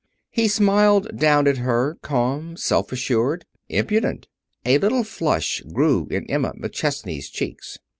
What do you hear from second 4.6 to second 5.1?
A little